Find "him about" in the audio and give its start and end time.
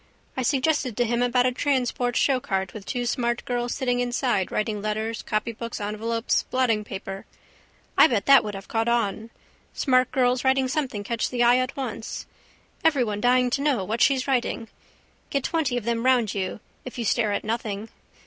1.05-1.45